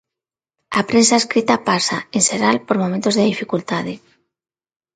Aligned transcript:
A 0.79 0.81
prensa 0.89 1.21
escrita 1.21 1.55
pasa, 1.69 1.97
en 2.17 2.21
xeral, 2.29 2.57
por 2.67 2.75
momentos 2.83 3.13
de 3.15 3.27
dificultade. 3.31 3.93